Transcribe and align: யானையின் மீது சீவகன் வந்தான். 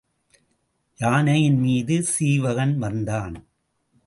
யானையின் 0.99 1.59
மீது 1.59 2.03
சீவகன் 2.03 2.77
வந்தான். 2.77 3.35